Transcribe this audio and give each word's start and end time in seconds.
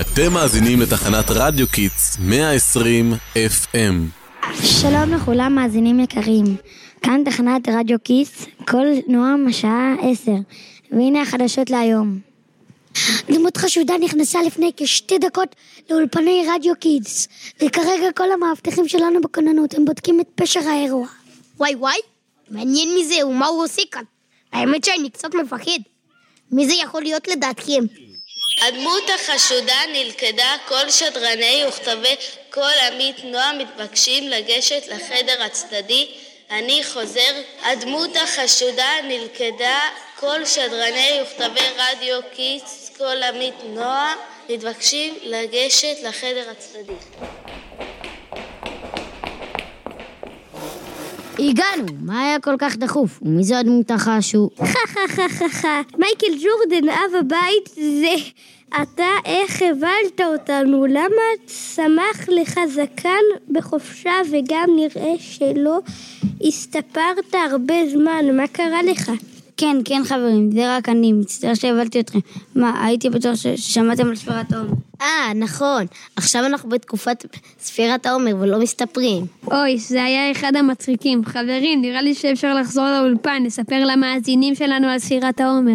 אתם 0.00 0.32
מאזינים 0.32 0.80
לתחנת 0.80 1.24
רדיו 1.30 1.68
Kids 1.68 2.18
120 2.20 3.12
FM. 3.34 3.94
שלום 4.62 5.14
לכולם 5.14 5.54
מאזינים 5.54 6.00
יקרים, 6.00 6.44
כאן 7.02 7.22
תחנת 7.24 7.68
רדיו 7.68 7.98
Kids, 7.98 8.46
קול 8.68 8.86
נועם 9.08 9.46
השעה 9.48 9.94
10, 10.12 10.32
והנה 10.92 11.22
החדשות 11.22 11.70
להיום. 11.70 12.18
דמות 13.30 13.56
חשודה 13.56 13.94
נכנסה 14.00 14.42
לפני 14.42 14.70
כשתי 14.76 15.18
דקות 15.18 15.56
לאולפני 15.90 16.44
רדיו 16.54 16.74
Kids, 16.80 17.28
וכרגע 17.62 18.12
כל 18.16 18.32
המאבטחים 18.32 18.88
שלנו 18.88 19.20
בכוננות, 19.20 19.74
הם 19.74 19.84
בודקים 19.84 20.20
את 20.20 20.26
פשר 20.34 20.68
האירוע. 20.68 21.06
וואי 21.58 21.74
וואי, 21.74 21.98
מעניין 22.50 22.88
מי 22.94 23.04
זה 23.04 23.26
ומה 23.26 23.46
הוא 23.46 23.64
עושה 23.64 23.82
כאן. 23.90 24.02
האמת 24.52 24.84
שאני 24.84 25.10
קצת 25.10 25.34
מפחד. 25.34 25.80
מי 26.52 26.66
זה 26.66 26.74
יכול 26.84 27.02
להיות 27.02 27.28
לדעתכם? 27.28 27.84
הדמות 28.62 29.02
החשודה 29.14 29.78
נלכדה, 29.92 30.56
כל 30.68 30.90
שדרני 30.90 31.64
וכתבי 31.68 32.16
קול 32.50 32.72
עמית 32.92 33.24
נועם 33.24 33.52
מתבקשים 33.52 34.28
לגשת 34.28 34.82
לחדר 34.88 35.42
הצדדי. 35.42 36.10
אני 36.50 36.84
חוזר, 36.84 37.32
הדמות 37.62 38.16
החשודה 38.16 38.90
נלכדה, 39.04 39.78
כל 40.16 40.44
שדרני 40.44 41.20
וכתבי 41.22 41.66
רדיו 41.76 42.20
Kids, 42.34 42.92
קול 42.98 43.22
עמית 43.22 43.54
נועם 43.64 44.14
מתבקשים 44.48 45.18
לגשת 45.22 45.96
לחדר 46.02 46.50
הצדדי. 46.50 46.94
הגענו, 51.38 51.86
מה 52.00 52.22
היה 52.22 52.40
כל 52.40 52.54
כך 52.58 52.76
דחוף? 52.76 53.20
ומי 53.22 53.44
זו 53.44 53.54
הדמות 53.54 53.90
החשו? 53.90 54.50
חה 54.56 54.86
חה 54.86 55.00
חה 55.08 55.28
חה 55.28 55.48
חה. 55.48 55.80
מייקל 55.98 56.26
ג'ורדן, 56.44 56.88
אב 56.88 57.14
הבית, 57.20 57.68
זה 57.74 58.14
אתה 58.82 59.06
איך 59.24 59.62
הבלת 59.62 60.20
אותנו? 60.20 60.86
למה 60.86 61.22
צמח 61.46 62.28
לך 62.28 62.60
זקן 62.74 63.24
בחופשה 63.50 64.12
וגם 64.30 64.68
נראה 64.76 65.14
שלא 65.18 65.78
הסתפרת 66.46 67.34
הרבה 67.50 67.74
זמן? 67.92 68.36
מה 68.36 68.46
קרה 68.46 68.82
לך? 68.82 69.10
כן, 69.56 69.76
כן 69.84 70.02
חברים, 70.04 70.50
זה 70.52 70.76
רק 70.76 70.88
אני, 70.88 71.12
מצטער 71.12 71.54
שהבלתי 71.54 72.00
אתכם. 72.00 72.18
מה, 72.54 72.84
הייתי 72.86 73.10
בטוח 73.10 73.34
ששמעתם 73.34 74.08
על 74.08 74.16
ספירת 74.16 74.52
העומר. 74.52 74.72
אה, 75.04 75.32
נכון. 75.34 75.86
עכשיו 76.16 76.46
אנחנו 76.46 76.68
בתקופת 76.68 77.24
ספירת 77.60 78.06
העומר 78.06 78.36
ולא 78.40 78.58
מסתפרים. 78.58 79.26
אוי, 79.46 79.78
זה 79.78 80.04
היה 80.04 80.30
אחד 80.30 80.56
המצחיקים. 80.56 81.24
חברים, 81.24 81.82
נראה 81.82 82.02
לי 82.02 82.14
שאפשר 82.14 82.54
לחזור 82.54 82.84
לאולפן, 82.84 83.42
נספר 83.46 83.84
למאזינים 83.84 84.54
שלנו 84.54 84.88
על 84.88 84.98
ספירת 84.98 85.40
העומר. 85.40 85.74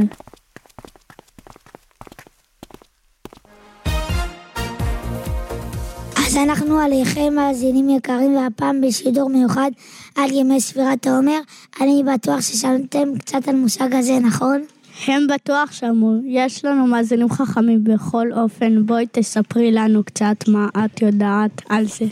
אז 6.18 6.38
אנחנו 6.38 6.80
עליכם 6.80 7.34
מאזינים 7.36 7.90
יקרים, 7.90 8.38
והפעם 8.38 8.82
בשידור 8.82 9.30
מיוחד 9.30 9.72
על 10.16 10.32
ימי 10.32 10.62
ספירת 10.62 11.08
העומר. 11.08 11.40
אני 11.82 12.04
בטוח 12.14 12.42
ששמעתם 12.42 13.18
קצת 13.20 13.48
על 13.48 13.56
מושג 13.56 13.94
הזה, 13.94 14.20
נכון? 14.20 14.62
הם 15.08 15.28
בטוח 15.28 15.72
שמעו, 15.72 16.16
יש 16.26 16.66
לנו 16.66 16.88
מאזינים 16.88 17.30
חכמים 17.30 17.84
בכל 17.84 18.28
אופן, 18.34 18.86
בואי 18.86 19.06
תספרי 19.12 19.72
לנו 19.72 20.04
קצת 20.04 20.36
מה 20.48 20.68
את 20.86 21.02
יודעת 21.02 21.62
על 21.70 21.86
זה. 21.86 22.06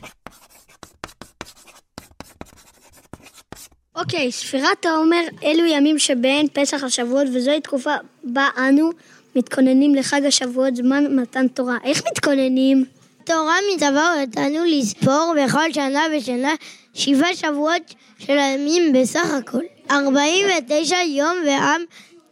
אוקיי, 3.96 4.32
ספירת 4.32 4.86
העומר 4.86 5.22
אלו 5.44 5.66
ימים 5.66 6.00
שבין 6.00 6.48
פסח 6.54 6.84
השבועות, 6.84 7.28
וזוהי 7.34 7.62
תקופה 7.62 7.94
בה 8.24 8.48
אנו 8.58 8.90
מתכוננים 9.36 9.96
לחג 9.96 10.22
השבועות, 10.26 10.76
זמן 10.76 11.16
מתן 11.16 11.48
תורה. 11.48 11.78
איך 11.84 12.04
מתכוננים? 12.12 12.86
תורה 13.24 13.56
מצווה 13.76 14.22
אותנו 14.22 14.66
לספור 14.66 15.34
בכל 15.44 15.74
שנה 15.74 16.02
ושנה 16.18 16.54
שבעה 16.94 17.36
שבועות 17.36 17.96
של 18.20 18.38
הימים 18.38 18.94
בסך 18.94 19.34
הכל. 19.34 19.64
49 19.92 20.96
יום 21.02 21.38
ועם 21.46 21.82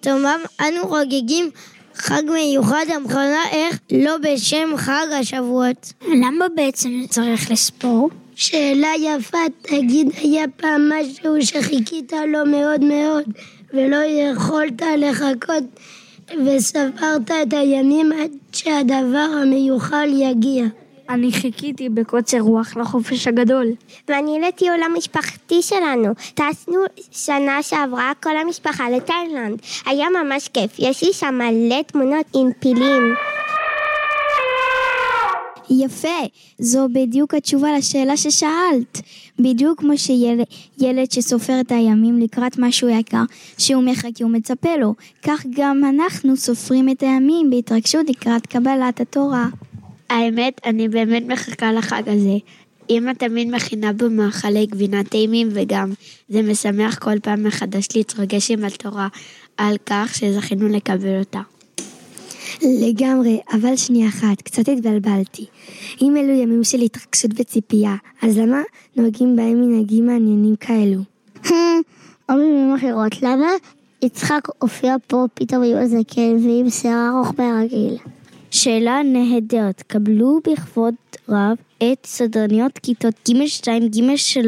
תומם 0.05 0.39
אנו 0.61 0.88
חוגגים 0.88 1.49
חג 1.95 2.21
מיוחד 2.33 2.85
המכונה 2.95 3.43
איך 3.51 3.79
לא 3.91 4.17
בשם 4.17 4.69
חג 4.77 5.05
השבועות. 5.19 5.93
למה 6.01 6.45
בעצם 6.55 6.89
צריך 7.09 7.51
לספור? 7.51 8.09
שאלה 8.35 8.88
יפה, 8.99 9.38
תגיד, 9.61 10.07
היה 10.17 10.45
פעם 10.57 10.89
משהו 10.89 11.35
שחיכית 11.41 12.13
לו 12.13 12.45
מאוד 12.45 12.83
מאוד 12.83 13.23
ולא 13.73 13.97
יכולת 14.05 14.81
לחכות 14.97 15.63
וספרת 16.45 17.31
את 17.31 17.53
הימים 17.53 18.11
עד 18.11 18.31
שהדבר 18.51 19.27
המיוחל 19.41 20.09
יגיע. 20.13 20.66
אני 21.09 21.31
חיכיתי 21.31 21.89
בקוצר 21.89 22.39
רוח 22.39 22.77
לחופש 22.77 23.27
הגדול. 23.27 23.67
ואני 24.07 24.39
לטיול 24.47 24.83
המשפחתי 24.83 25.61
שלנו. 25.61 26.13
טסנו 26.33 26.79
שנה 27.11 27.63
שעברה 27.63 28.11
כל 28.23 28.38
המשפחה 28.38 28.89
לתאילנד. 28.89 29.59
היה 29.85 30.07
ממש 30.09 30.47
כיף, 30.47 30.71
יש 30.79 31.03
לי 31.03 31.13
שם 31.13 31.35
מלא 31.35 31.81
תמונות 31.81 32.25
עם 32.33 32.49
פילים. 32.59 33.16
יפה, 35.69 36.19
זו 36.59 36.88
בדיוק 36.93 37.33
התשובה 37.33 37.77
לשאלה 37.77 38.17
ששאלת. 38.17 39.01
בדיוק 39.39 39.79
כמו 39.79 39.97
שילד 39.97 41.11
שסופר 41.11 41.59
את 41.59 41.72
הימים 41.72 42.19
לקראת 42.19 42.57
משהו 42.59 42.89
יקר 42.89 43.23
שהוא 43.57 43.83
מחכה 43.83 44.25
ומצפה 44.25 44.75
לו, 44.75 44.93
כך 45.23 45.45
גם 45.49 45.81
אנחנו 45.89 46.37
סופרים 46.37 46.89
את 46.89 47.03
הימים 47.03 47.49
בהתרגשות 47.49 48.09
לקראת 48.09 48.47
קבלת 48.47 49.01
התורה. 49.01 49.47
האמת, 50.09 50.61
אני 50.66 50.89
באמת 50.89 51.23
מחכה 51.27 51.71
לחג 51.71 52.03
הזה. 52.05 52.38
אמא 52.89 53.11
תמיד 53.11 53.51
מכינה 53.51 53.93
במאכלי 53.93 54.66
גבינה 54.66 55.03
טעימים 55.03 55.49
וגם 55.51 55.93
זה 56.29 56.41
משמח 56.41 56.99
כל 56.99 57.19
פעם 57.19 57.43
מחדש 57.43 57.88
להתרגש 57.95 58.51
עם 58.51 58.66
התורה 58.66 59.07
על 59.57 59.75
כך 59.85 60.16
שזכינו 60.16 60.67
לקבל 60.67 61.19
אותה. 61.19 61.41
לגמרי, 62.61 63.39
אבל 63.53 63.75
שנייה 63.75 64.09
אחת, 64.09 64.41
קצת 64.41 64.69
התבלבלתי. 64.69 65.45
אם 66.01 66.17
אלו 66.17 66.33
ימים 66.33 66.63
של 66.63 66.81
התרגשות 66.81 67.31
וציפייה, 67.35 67.95
אז 68.22 68.37
למה 68.37 68.61
נוהגים 68.95 69.35
בהם 69.35 69.61
מנהגים 69.61 70.05
מעניינים 70.05 70.55
כאלו? 70.55 71.01
או 72.29 72.35
במילים 72.35 72.75
אחרות, 72.75 73.22
למה 73.22 73.47
יצחק 74.01 74.47
הופיע 74.59 74.95
פה 75.07 75.25
פתאום 75.33 75.63
עם 75.63 75.77
איזה 75.77 75.97
זקן 75.99 76.47
ועם 76.47 76.69
שיער 76.69 77.09
ארוך 77.09 77.33
מהרגיל? 77.37 77.97
שאלה 78.55 79.01
נהדרת, 79.03 79.81
קבלו 79.88 80.39
בכבוד 80.47 80.93
רב 81.29 81.57
את 81.77 82.05
סדרניות 82.05 82.77
כיתות 82.77 83.29
ג'2, 83.29 83.67
ג'3 83.67 84.41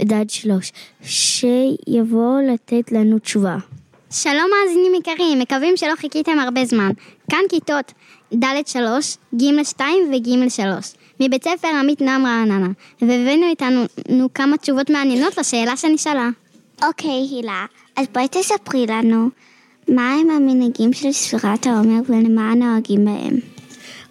וד' 0.00 0.30
3, 0.30 0.72
שיבואו 1.02 2.38
לתת 2.52 2.92
לנו 2.92 3.18
תשובה. 3.18 3.56
שלום 4.10 4.50
מאזינים 4.50 4.94
יקרים, 4.94 5.38
מקווים 5.38 5.76
שלא 5.76 5.96
חיכיתם 5.96 6.38
הרבה 6.38 6.64
זמן. 6.64 6.90
כאן 7.30 7.38
כיתות 7.48 7.92
ד' 8.34 8.66
3, 8.66 9.16
ג' 9.34 9.62
2 9.62 9.96
וג' 10.14 10.48
3, 10.48 10.92
מבית 11.20 11.44
ספר 11.44 11.68
עמית 11.68 12.00
נועם 12.00 12.26
רעננה, 12.26 12.68
והבאנו 13.02 13.46
איתנו 13.46 13.84
כמה 14.34 14.56
תשובות 14.56 14.90
מעניינות 14.90 15.38
לשאלה 15.38 15.76
שנשאלה. 15.76 16.28
אוקיי, 16.82 17.28
הילה, 17.30 17.66
אז 17.96 18.06
בואי 18.12 18.28
תספרי 18.28 18.86
לנו 18.86 19.28
מה 19.94 20.14
הם 20.14 20.30
המנהגים 20.30 20.92
של 20.92 21.12
ספירת 21.12 21.66
העומר 21.66 22.00
ולמה 22.08 22.54
נוהגים 22.54 23.04
בהם. 23.04 23.36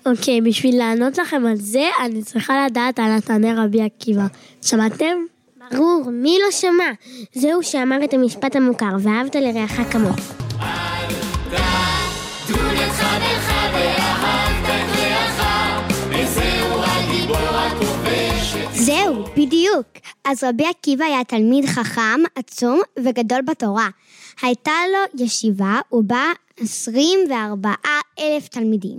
אוקיי, 0.05 0.41
בשביל 0.41 0.77
לענות 0.77 1.17
לכם 1.17 1.45
על 1.45 1.55
זה, 1.55 1.89
אני 2.05 2.23
צריכה 2.23 2.65
לדעת 2.65 2.99
על 2.99 3.11
התנא 3.17 3.53
רבי 3.57 3.81
עקיבא. 3.81 4.25
שמעתם? 4.61 5.15
ברור, 5.71 6.09
מי 6.11 6.37
לא 6.45 6.51
שמע? 6.51 6.91
זהו 7.33 7.63
שאמר 7.63 8.03
את 8.03 8.13
המשפט 8.13 8.55
המוכר, 8.55 8.95
ואהבת 8.99 9.35
לרעך 9.35 9.79
כמוך. 9.91 10.15
זהו, 12.47 12.57
בדיוק. 19.51 19.87
אז 20.25 20.43
רבי 20.43 20.65
עקיבא 20.65 21.05
היה 21.05 21.23
תלמיד 21.23 21.65
חכם, 21.65 22.19
עצום 22.35 22.81
וגדול 22.99 23.41
בתורה. 23.41 23.87
הייתה 24.41 24.71
לו 24.91 25.23
ישיבה 25.25 25.79
ובה 25.91 26.25
24 26.59 27.69
אלף 28.19 28.47
תלמידים. 28.47 28.97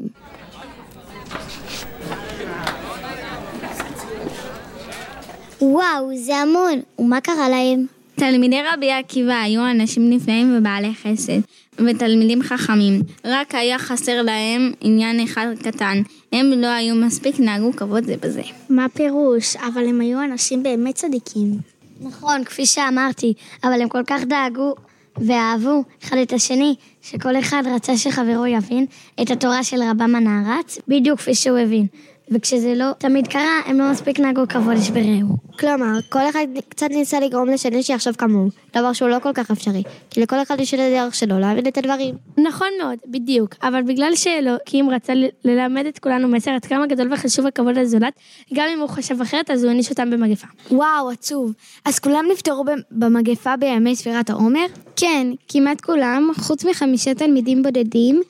וואו, 5.61 6.17
זה 6.17 6.37
המון. 6.37 6.81
ומה 6.99 7.21
קרה 7.21 7.49
להם? 7.49 7.87
תלמידי 8.15 8.61
רבי 8.73 8.93
עקיבא 8.93 9.33
היו 9.33 9.71
אנשים 9.71 10.11
נפלאים 10.11 10.57
ובעלי 10.59 10.95
חסד, 10.95 11.41
ותלמידים 11.79 12.43
חכמים. 12.43 13.03
רק 13.25 13.55
היה 13.55 13.79
חסר 13.79 14.23
להם 14.23 14.73
עניין 14.81 15.21
אחד 15.21 15.47
קטן, 15.63 16.03
הם 16.33 16.47
לא 16.47 16.67
היו 16.67 16.95
מספיק 16.95 17.41
נהגו 17.41 17.73
כבוד 17.77 18.05
זה 18.05 18.15
בזה. 18.21 18.43
מה 18.69 18.87
פירוש? 18.89 19.57
אבל 19.57 19.89
הם 19.89 20.01
היו 20.01 20.25
אנשים 20.25 20.63
באמת 20.63 20.95
צדיקים. 20.95 21.59
נכון, 22.01 22.45
כפי 22.45 22.67
שאמרתי, 22.67 23.35
אבל 23.65 23.83
הם 23.83 23.89
כל 23.89 24.03
כך 24.07 24.23
דאגו 24.25 24.75
ואהבו 25.17 25.85
אחד 26.05 26.17
את 26.17 26.33
השני, 26.33 26.75
שכל 27.03 27.39
אחד 27.39 27.63
רצה 27.75 27.97
שחברו 27.97 28.47
יבין 28.47 28.87
את 29.23 29.31
התורה 29.31 29.65
של 29.65 29.83
רבם 29.83 30.15
הנערץ, 30.15 30.79
בדיוק 30.89 31.19
כפי 31.19 31.35
שהוא 31.35 31.59
הבין. 31.59 31.87
וכשזה 32.33 32.75
לא 32.77 32.93
תמיד 32.99 33.27
קרה, 33.27 33.61
הם 33.67 33.79
לא 33.79 33.91
מספיק 33.91 34.21
נהגו 34.21 34.43
כבוד 34.49 34.77
איש 34.77 34.91
ברעהו. 34.91 35.37
כלומר, 35.59 35.99
כל 36.09 36.29
אחד 36.31 36.47
קצת 36.69 36.91
ניסה 36.91 37.21
לגרום 37.21 37.49
לשני 37.49 37.83
שיחשוב 37.83 38.17
כמוהו, 38.17 38.49
דבר 38.77 38.93
שהוא 38.93 39.09
לא 39.09 39.19
כל 39.23 39.33
כך 39.35 39.51
אפשרי, 39.51 39.83
כי 40.11 40.21
לכל 40.21 40.43
אחד 40.43 40.61
יש 40.61 40.75
את 40.75 40.79
הדרך 40.79 41.15
שלו 41.15 41.39
להבין 41.39 41.67
את 41.67 41.79
הדברים. 41.79 42.15
נכון 42.39 42.69
מאוד, 42.83 42.99
בדיוק. 43.07 43.55
אבל 43.63 43.83
בגלל 43.83 44.15
שאלוקים 44.15 44.91
רצה 44.91 45.13
ללמד 45.45 45.87
את 45.87 45.99
כולנו 45.99 46.29
מסר 46.29 46.51
עד 46.51 46.65
כמה 46.65 46.87
גדול 46.87 47.13
וחשוב 47.13 47.47
הכבוד 47.47 47.79
לזולת, 47.79 48.13
גם 48.55 48.67
אם 48.75 48.81
הוא 48.81 48.89
חשב 48.89 49.21
אחרת, 49.21 49.51
אז 49.51 49.63
הוא 49.63 49.71
העניש 49.71 49.91
אותם 49.91 50.11
במגפה. 50.11 50.47
וואו, 50.71 51.11
עצוב. 51.11 51.53
אז 51.85 51.99
כולם 51.99 52.25
נפטרו 52.33 52.65
במגפה 52.91 53.57
בימי 53.57 53.97
ספירת 53.97 54.31
העומר? 54.31 54.67
כן, 54.97 55.27
כמעט 55.49 55.81
כולם, 55.81 56.31
חוץ 56.37 56.65
מחמישה 56.65 57.15
תלמידים 57.15 57.63
בודדים, 57.63 58.23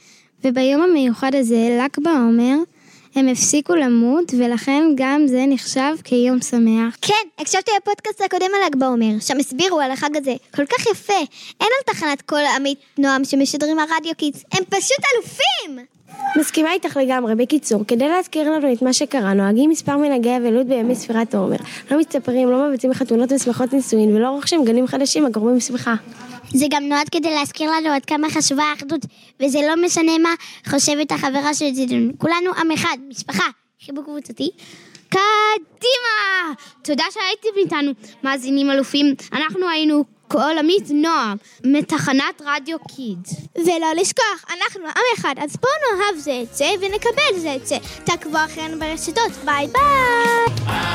וביום 0.44 0.82
המיוחד 0.82 1.34
הזה, 1.34 1.78
ל"ג 1.80 2.04
בעומר, 2.04 2.56
הם 3.14 3.28
הפסיקו 3.28 3.74
למות, 3.74 4.32
ולכן 4.38 4.84
גם 4.94 5.26
זה 5.26 5.44
נחשב 5.48 5.94
כיום 6.04 6.40
שמח. 6.40 6.96
כן, 7.02 7.28
הקשבתי 7.38 7.70
לפודקאסט 7.80 8.20
הקודם 8.20 8.46
על 8.54 8.66
ל"ג 8.66 8.76
בעומר, 8.76 9.20
שם 9.20 9.38
הסבירו 9.38 9.80
על 9.80 9.90
החג 9.90 10.16
הזה. 10.16 10.34
כל 10.56 10.66
כך 10.66 10.86
יפה. 10.86 11.18
אין 11.60 11.68
על 11.78 11.94
תחנת 11.94 12.22
קול 12.22 12.42
עמית 12.56 12.78
נועם 12.98 13.24
שמשדרים 13.24 13.78
על 13.78 13.86
רדיו 13.96 14.12
Kids. 14.16 14.44
הם 14.52 14.64
פשוט 14.64 14.98
אלופים! 15.14 15.86
מסכימה 16.36 16.72
איתך 16.72 16.96
לגמרי. 16.96 17.34
בקיצור, 17.34 17.84
כדי 17.88 18.08
להזכיר 18.08 18.50
לנו 18.50 18.72
את 18.72 18.82
מה 18.82 18.92
שקרה, 18.92 19.32
נוהגים 19.34 19.70
מספר 19.70 19.96
מנהגי 19.96 20.36
אבלות 20.36 20.66
בימי 20.66 20.94
ספירת 20.94 21.34
העומר. 21.34 21.56
לא 21.90 21.98
מסתפרים, 21.98 22.50
לא 22.50 22.70
מבצעים 22.70 22.94
חתונות 22.94 23.32
ושמחות 23.32 23.72
נישואין, 23.72 24.16
ולא 24.16 24.28
רוכשים 24.28 24.64
בגדים 24.64 24.86
חדשים 24.86 25.26
הגורמים 25.26 25.60
שמחה. 25.60 25.94
זה 26.54 26.66
גם 26.70 26.82
נועד 26.82 27.08
כדי 27.08 27.30
להזכיר 27.30 27.70
לנו 27.70 27.88
עד 27.88 28.04
כמה 28.04 28.30
חשובה 28.30 28.62
האחדות, 28.62 29.00
וזה 29.40 29.58
לא 29.68 29.86
משנה 29.86 30.18
מה 30.18 30.34
חושבת 30.68 31.12
החברה 31.12 31.54
של 31.54 31.74
זידון. 31.74 32.10
כולנו 32.18 32.50
עם 32.60 32.70
אחד, 32.70 32.96
משפחה, 33.08 33.44
חיבוק 33.84 34.04
קבוצתי. 34.04 34.50
קדימה! 35.08 36.54
תודה 36.82 37.04
שהייתם 37.10 37.58
איתנו, 37.58 37.92
מאזינים 38.22 38.70
אלופים. 38.70 39.14
אנחנו 39.32 39.68
היינו 39.68 40.04
קול 40.32 40.58
עמית 40.58 40.90
נועם, 40.90 41.36
מתחנת 41.64 42.42
רדיו 42.46 42.78
Kids. 42.78 43.34
ולא 43.58 43.92
לשכוח, 44.00 44.44
אנחנו 44.48 44.84
עם 44.84 45.04
אחד, 45.18 45.34
אז 45.38 45.56
בואו 45.56 45.72
נאהב 45.98 46.18
זה 46.18 46.40
את 46.42 46.54
זה 46.54 46.66
ונקבל 46.80 47.38
זה 47.38 47.54
את 47.56 47.66
זה. 47.66 47.76
תעקבו 48.04 48.38
אחרינו 48.44 48.78
ברשתות, 48.78 49.32
ביי 49.44 49.66
ביי! 49.66 50.92